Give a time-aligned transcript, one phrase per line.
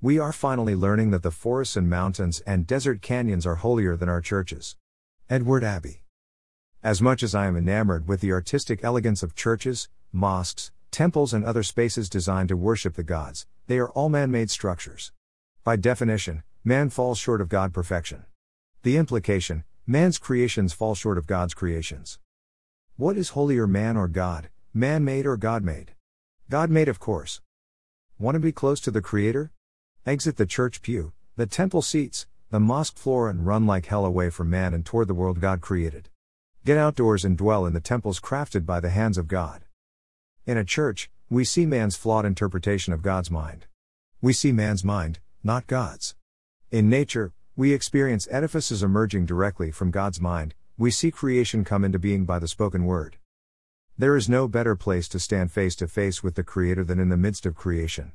[0.00, 4.08] We are finally learning that the forests and mountains and desert canyons are holier than
[4.08, 4.76] our churches.
[5.28, 6.04] Edward Abbey.
[6.84, 11.44] As much as I am enamored with the artistic elegance of churches, mosques, temples, and
[11.44, 15.10] other spaces designed to worship the gods, they are all man made structures.
[15.64, 18.24] By definition, man falls short of God perfection.
[18.84, 22.20] The implication man's creations fall short of God's creations.
[22.96, 25.94] What is holier, man or God, man made or God made?
[26.48, 27.40] God made, of course.
[28.16, 29.50] Want to be close to the Creator?
[30.06, 34.30] Exit the church pew, the temple seats, the mosque floor, and run like hell away
[34.30, 36.08] from man and toward the world God created.
[36.64, 39.64] Get outdoors and dwell in the temples crafted by the hands of God.
[40.46, 43.66] In a church, we see man's flawed interpretation of God's mind.
[44.22, 46.14] We see man's mind, not God's.
[46.70, 51.98] In nature, we experience edifices emerging directly from God's mind, we see creation come into
[51.98, 53.18] being by the spoken word.
[53.98, 57.08] There is no better place to stand face to face with the Creator than in
[57.08, 58.12] the midst of creation.